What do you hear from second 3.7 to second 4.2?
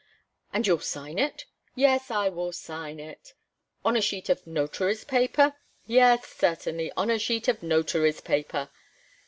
"On a